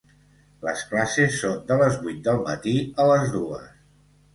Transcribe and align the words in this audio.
Les 0.67 0.81
classes 0.93 1.37
són 1.43 1.61
de 1.69 1.79
les 1.83 2.01
vuit 2.07 2.27
del 2.31 2.43
matí 2.51 2.77
a 3.07 3.11
les 3.15 3.33
dues. 3.41 3.75